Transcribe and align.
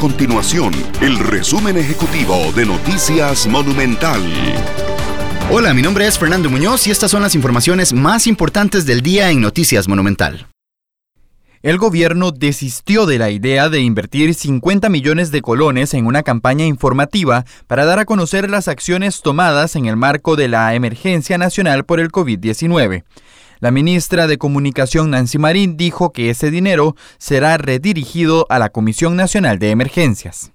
continuación 0.00 0.72
el 1.02 1.18
resumen 1.18 1.76
ejecutivo 1.76 2.34
de 2.56 2.64
Noticias 2.64 3.46
Monumental. 3.46 4.22
Hola, 5.50 5.74
mi 5.74 5.82
nombre 5.82 6.06
es 6.06 6.18
Fernando 6.18 6.48
Muñoz 6.48 6.86
y 6.86 6.90
estas 6.90 7.10
son 7.10 7.20
las 7.20 7.34
informaciones 7.34 7.92
más 7.92 8.26
importantes 8.26 8.86
del 8.86 9.02
día 9.02 9.30
en 9.30 9.42
Noticias 9.42 9.88
Monumental. 9.88 10.46
El 11.60 11.76
gobierno 11.76 12.30
desistió 12.30 13.04
de 13.04 13.18
la 13.18 13.28
idea 13.28 13.68
de 13.68 13.80
invertir 13.80 14.32
50 14.32 14.88
millones 14.88 15.30
de 15.32 15.42
colones 15.42 15.92
en 15.92 16.06
una 16.06 16.22
campaña 16.22 16.64
informativa 16.64 17.44
para 17.66 17.84
dar 17.84 17.98
a 17.98 18.06
conocer 18.06 18.48
las 18.48 18.68
acciones 18.68 19.20
tomadas 19.20 19.76
en 19.76 19.84
el 19.84 19.98
marco 19.98 20.34
de 20.34 20.48
la 20.48 20.74
emergencia 20.74 21.36
nacional 21.36 21.84
por 21.84 22.00
el 22.00 22.10
COVID-19. 22.10 23.04
La 23.60 23.70
ministra 23.70 24.26
de 24.26 24.38
Comunicación 24.38 25.10
Nancy 25.10 25.36
Marín 25.36 25.76
dijo 25.76 26.14
que 26.14 26.30
ese 26.30 26.50
dinero 26.50 26.96
será 27.18 27.58
redirigido 27.58 28.46
a 28.48 28.58
la 28.58 28.70
Comisión 28.70 29.16
Nacional 29.16 29.58
de 29.58 29.68
Emergencias. 29.68 30.52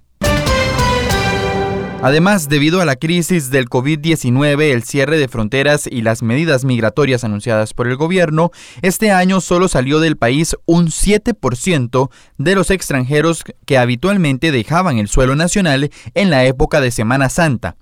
Además, 2.02 2.48
debido 2.48 2.80
a 2.80 2.84
la 2.84 2.96
crisis 2.96 3.50
del 3.50 3.70
COVID-19, 3.70 4.72
el 4.72 4.82
cierre 4.82 5.18
de 5.18 5.28
fronteras 5.28 5.86
y 5.86 6.02
las 6.02 6.24
medidas 6.24 6.64
migratorias 6.64 7.22
anunciadas 7.22 7.74
por 7.74 7.86
el 7.86 7.96
gobierno, 7.96 8.50
este 8.82 9.12
año 9.12 9.40
solo 9.40 9.68
salió 9.68 10.00
del 10.00 10.16
país 10.16 10.56
un 10.66 10.88
7% 10.88 12.10
de 12.38 12.54
los 12.56 12.70
extranjeros 12.72 13.44
que 13.64 13.78
habitualmente 13.78 14.50
dejaban 14.50 14.98
el 14.98 15.06
suelo 15.06 15.36
nacional 15.36 15.90
en 16.14 16.30
la 16.30 16.44
época 16.44 16.80
de 16.80 16.90
Semana 16.90 17.28
Santa. 17.28 17.76